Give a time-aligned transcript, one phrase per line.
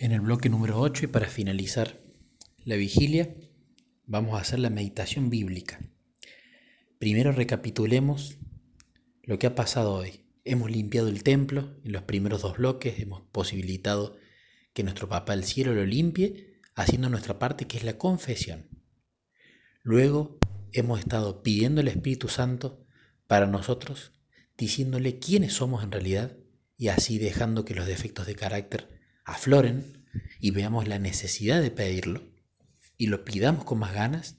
[0.00, 2.00] En el bloque número 8 y para finalizar
[2.64, 3.34] la vigilia,
[4.06, 5.80] vamos a hacer la meditación bíblica.
[7.00, 8.38] Primero recapitulemos
[9.24, 10.20] lo que ha pasado hoy.
[10.44, 14.16] Hemos limpiado el templo en los primeros dos bloques, hemos posibilitado
[14.72, 18.68] que nuestro Papá del Cielo lo limpie, haciendo nuestra parte que es la confesión.
[19.82, 20.38] Luego
[20.70, 22.86] hemos estado pidiendo al Espíritu Santo
[23.26, 24.12] para nosotros,
[24.56, 26.36] diciéndole quiénes somos en realidad
[26.76, 28.97] y así dejando que los defectos de carácter
[29.28, 30.06] afloren
[30.40, 32.22] y veamos la necesidad de pedirlo
[32.96, 34.38] y lo pidamos con más ganas,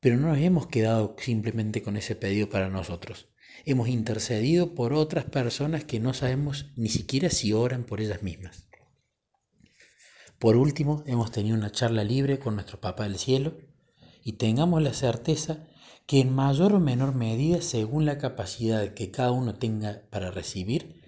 [0.00, 3.28] pero no nos hemos quedado simplemente con ese pedido para nosotros.
[3.64, 8.68] Hemos intercedido por otras personas que no sabemos ni siquiera si oran por ellas mismas.
[10.38, 13.58] Por último, hemos tenido una charla libre con nuestro Papá del Cielo
[14.22, 15.66] y tengamos la certeza
[16.06, 21.00] que en mayor o menor medida, según la capacidad que cada uno tenga para recibir,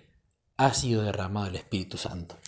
[0.57, 2.39] ha sido derramado el Espíritu Santo.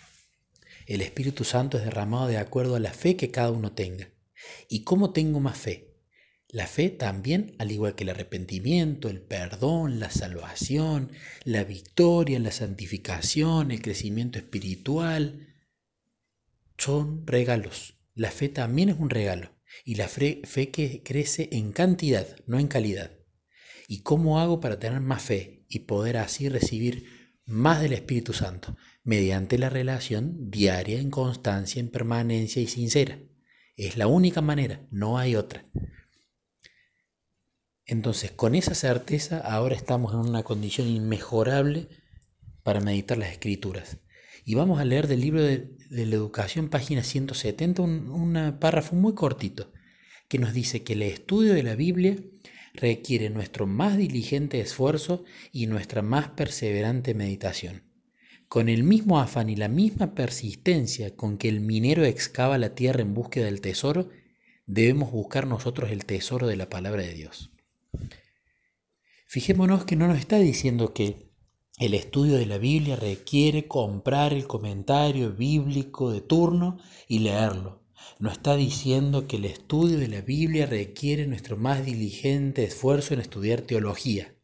[0.86, 4.10] El Espíritu Santo es derramado de acuerdo a la fe que cada uno tenga.
[4.68, 5.94] ¿Y cómo tengo más fe?
[6.48, 11.10] La fe también, al igual que el arrepentimiento, el perdón, la salvación,
[11.44, 15.54] la victoria, la santificación, el crecimiento espiritual,
[16.78, 17.98] son regalos.
[18.14, 19.50] La fe también es un regalo.
[19.84, 23.10] Y la fe, fe que crece en cantidad, no en calidad.
[23.88, 28.76] ¿Y cómo hago para tener más fe y poder así recibir más del Espíritu Santo?
[29.04, 33.18] Mediante la relación diaria en constancia, en permanencia y sincera.
[33.76, 35.66] Es la única manera, no hay otra.
[37.86, 41.88] Entonces, con esa certeza, ahora estamos en una condición inmejorable
[42.62, 43.98] para meditar las escrituras.
[44.46, 49.14] Y vamos a leer del libro de, la educación, página 170, un, un párrafo muy
[49.14, 49.70] cortito,
[50.28, 52.16] que nos dice que el estudio de la Biblia
[52.72, 57.93] requiere nuestro más diligente esfuerzo y nuestra más perseverante meditación.
[58.48, 63.02] Con el mismo afán y la misma persistencia con que el minero excava la tierra
[63.02, 64.10] en búsqueda del tesoro,
[64.66, 67.50] debemos buscar nosotros el tesoro de la palabra de Dios.
[69.26, 71.30] Fijémonos que no nos está diciendo que
[71.78, 77.82] el estudio de la Biblia requiere comprar el comentario bíblico de turno y leerlo.
[78.20, 83.20] No está diciendo que el estudio de la Biblia requiere nuestro más diligente esfuerzo en
[83.20, 84.36] estudiar teología.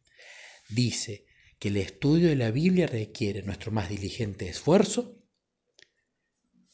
[0.69, 1.25] Dice
[1.61, 5.21] que el estudio de la Biblia requiere nuestro más diligente esfuerzo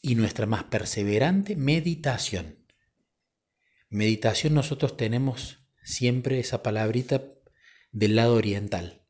[0.00, 2.64] y nuestra más perseverante meditación.
[3.90, 7.22] Meditación nosotros tenemos siempre esa palabrita
[7.92, 9.02] del lado oriental.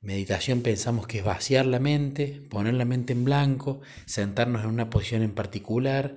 [0.00, 4.88] Meditación pensamos que es vaciar la mente, poner la mente en blanco, sentarnos en una
[4.88, 6.16] posición en particular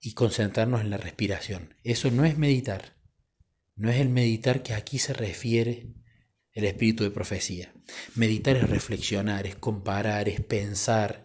[0.00, 1.74] y concentrarnos en la respiración.
[1.82, 2.96] Eso no es meditar.
[3.74, 5.94] No es el meditar que aquí se refiere
[6.60, 7.74] el espíritu de profecía.
[8.14, 11.24] Meditar es reflexionar, es comparar, es pensar,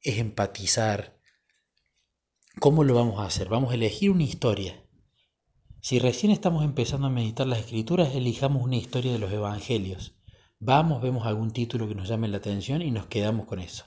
[0.00, 1.18] es empatizar.
[2.60, 3.48] ¿Cómo lo vamos a hacer?
[3.48, 4.82] Vamos a elegir una historia.
[5.80, 10.16] Si recién estamos empezando a meditar las escrituras, elijamos una historia de los evangelios.
[10.58, 13.84] Vamos, vemos algún título que nos llame la atención y nos quedamos con eso.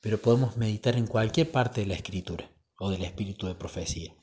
[0.00, 4.14] Pero podemos meditar en cualquier parte de la escritura o del espíritu de profecía.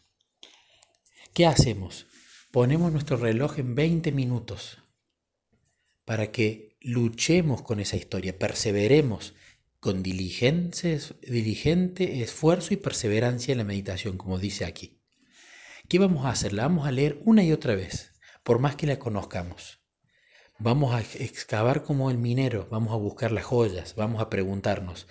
[1.34, 2.08] ¿Qué hacemos?
[2.52, 4.78] Ponemos nuestro reloj en 20 minutos
[6.12, 9.34] para que luchemos con esa historia, perseveremos
[9.80, 15.00] con diligente, diligente esfuerzo y perseverancia en la meditación, como dice aquí.
[15.88, 16.52] ¿Qué vamos a hacer?
[16.52, 18.12] La vamos a leer una y otra vez,
[18.44, 19.80] por más que la conozcamos.
[20.60, 25.08] Vamos a excavar como el minero, vamos a buscar las joyas, vamos a preguntarnos,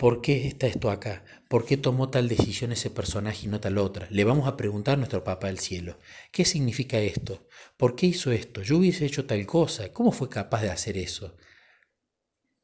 [0.00, 1.22] ¿Por qué está esto acá?
[1.46, 4.08] ¿Por qué tomó tal decisión ese personaje y no tal otra?
[4.08, 5.98] Le vamos a preguntar a nuestro Papa del Cielo,
[6.32, 7.46] ¿qué significa esto?
[7.76, 8.62] ¿Por qué hizo esto?
[8.62, 9.92] Yo hubiese hecho tal cosa.
[9.92, 11.36] ¿Cómo fue capaz de hacer eso?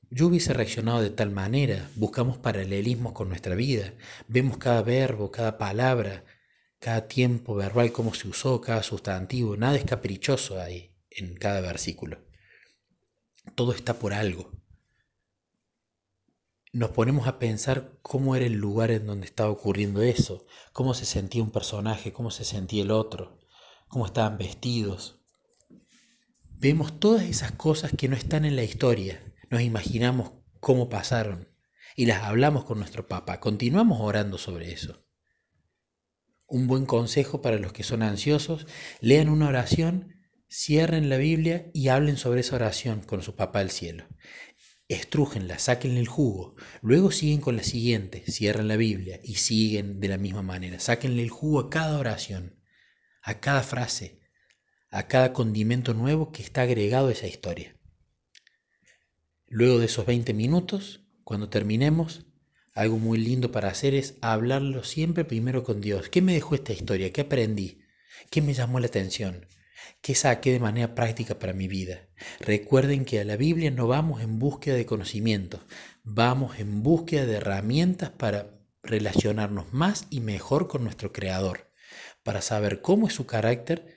[0.08, 1.90] Yo hubiese reaccionado de tal manera.
[1.96, 3.92] Buscamos paralelismos con nuestra vida.
[4.28, 6.24] Vemos cada verbo, cada palabra,
[6.78, 9.58] cada tiempo verbal, cómo se usó, cada sustantivo.
[9.58, 12.16] Nada es caprichoso ahí en cada versículo.
[13.54, 14.56] Todo está por algo
[16.76, 21.06] nos ponemos a pensar cómo era el lugar en donde estaba ocurriendo eso, cómo se
[21.06, 23.38] sentía un personaje, cómo se sentía el otro,
[23.88, 25.24] cómo estaban vestidos.
[26.50, 31.48] Vemos todas esas cosas que no están en la historia, nos imaginamos cómo pasaron
[31.96, 35.02] y las hablamos con nuestro Papa, continuamos orando sobre eso.
[36.46, 38.66] Un buen consejo para los que son ansiosos,
[39.00, 40.12] lean una oración,
[40.46, 44.04] cierren la Biblia y hablen sobre esa oración con su Papá del cielo
[44.88, 50.08] estrújenla, sáquenle el jugo, luego siguen con la siguiente, cierran la Biblia y siguen de
[50.08, 52.60] la misma manera, sáquenle el jugo a cada oración,
[53.22, 54.20] a cada frase,
[54.90, 57.76] a cada condimento nuevo que está agregado a esa historia.
[59.48, 62.26] Luego de esos 20 minutos, cuando terminemos,
[62.72, 66.08] algo muy lindo para hacer es hablarlo siempre primero con Dios.
[66.08, 67.12] ¿Qué me dejó esta historia?
[67.12, 67.80] ¿Qué aprendí?
[68.30, 69.46] ¿Qué me llamó la atención?
[70.00, 72.08] ¿Qué saqué de manera práctica para mi vida?
[72.40, 75.60] Recuerden que a la Biblia no vamos en búsqueda de conocimiento,
[76.02, 81.70] vamos en búsqueda de herramientas para relacionarnos más y mejor con nuestro Creador,
[82.22, 83.96] para saber cómo es su carácter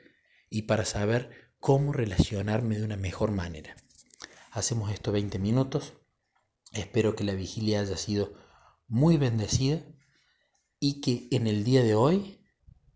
[0.49, 3.75] y para saber cómo relacionarme de una mejor manera.
[4.51, 5.93] Hacemos esto 20 minutos.
[6.73, 8.33] Espero que la vigilia haya sido
[8.87, 9.83] muy bendecida
[10.79, 12.39] y que en el día de hoy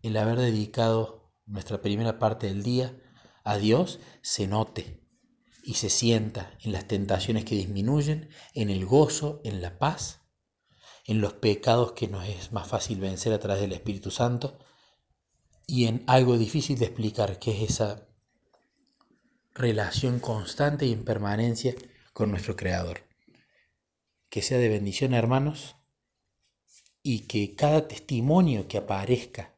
[0.02, 2.96] el haber dedicado nuestra primera parte del día
[3.44, 5.00] a Dios se note
[5.62, 10.22] y se sienta en las tentaciones que disminuyen, en el gozo, en la paz,
[11.06, 14.58] en los pecados que nos es más fácil vencer a través del Espíritu Santo
[15.66, 18.06] y en algo difícil de explicar, que es esa
[19.54, 21.74] relación constante y en permanencia
[22.12, 23.02] con nuestro Creador.
[24.28, 25.76] Que sea de bendición, hermanos,
[27.02, 29.53] y que cada testimonio que aparezca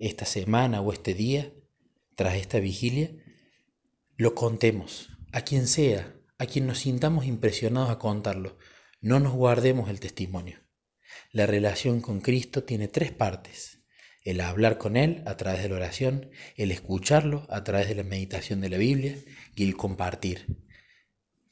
[0.00, 1.52] esta semana o este día,
[2.16, 3.12] tras esta vigilia,
[4.16, 8.58] lo contemos, a quien sea, a quien nos sintamos impresionados a contarlo.
[9.00, 10.58] No nos guardemos el testimonio.
[11.30, 13.80] La relación con Cristo tiene tres partes
[14.22, 18.02] el hablar con Él a través de la oración, el escucharlo a través de la
[18.02, 19.16] meditación de la Biblia
[19.54, 20.46] y el compartir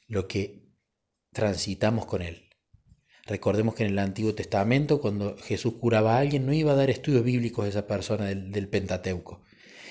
[0.06, 0.66] lo que
[1.32, 2.47] transitamos con Él.
[3.28, 6.88] Recordemos que en el Antiguo Testamento, cuando Jesús curaba a alguien, no iba a dar
[6.88, 9.42] estudios bíblicos a esa persona del, Pentateuco.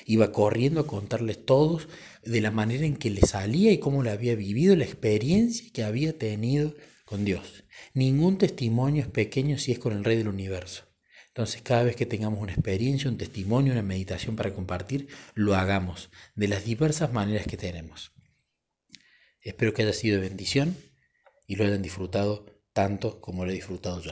[0.07, 1.87] Iba corriendo a contarles todos
[2.23, 5.83] de la manera en que le salía y cómo le había vivido, la experiencia que
[5.83, 6.73] había tenido
[7.05, 7.63] con Dios.
[7.93, 10.85] Ningún testimonio es pequeño si es con el Rey del Universo.
[11.27, 16.09] Entonces, cada vez que tengamos una experiencia, un testimonio, una meditación para compartir, lo hagamos
[16.35, 18.13] de las diversas maneras que tenemos.
[19.41, 20.75] Espero que haya sido de bendición
[21.45, 24.11] y lo hayan disfrutado tanto como lo he disfrutado yo.